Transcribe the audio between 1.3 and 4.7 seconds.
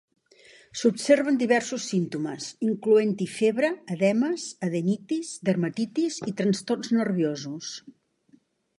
diversos símptomes, incloent-hi febre, edemes,